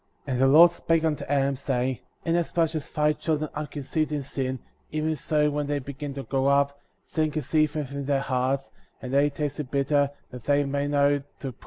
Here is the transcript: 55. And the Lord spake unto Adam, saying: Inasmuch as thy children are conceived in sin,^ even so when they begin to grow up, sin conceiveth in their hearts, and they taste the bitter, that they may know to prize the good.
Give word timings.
55. 0.25 0.33
And 0.33 0.41
the 0.41 0.57
Lord 0.57 0.71
spake 0.71 1.03
unto 1.03 1.23
Adam, 1.25 1.55
saying: 1.55 1.99
Inasmuch 2.25 2.73
as 2.73 2.89
thy 2.89 3.13
children 3.13 3.51
are 3.53 3.67
conceived 3.67 4.11
in 4.11 4.23
sin,^ 4.23 4.57
even 4.91 5.15
so 5.15 5.51
when 5.51 5.67
they 5.67 5.77
begin 5.77 6.15
to 6.15 6.23
grow 6.23 6.47
up, 6.47 6.79
sin 7.03 7.29
conceiveth 7.29 7.91
in 7.91 8.05
their 8.05 8.19
hearts, 8.21 8.71
and 8.99 9.13
they 9.13 9.29
taste 9.29 9.57
the 9.57 9.63
bitter, 9.63 10.09
that 10.31 10.45
they 10.45 10.63
may 10.63 10.87
know 10.87 11.17
to 11.17 11.19
prize 11.21 11.39
the 11.41 11.47
good. 11.51 11.55